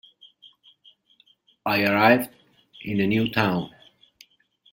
I 1.63 1.83
arrived 1.83 2.33
in 2.81 2.97
the 2.97 3.05
new 3.05 3.29
town. 3.29 3.69